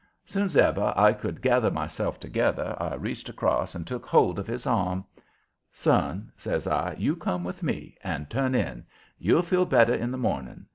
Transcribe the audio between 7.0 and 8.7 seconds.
come with me and turn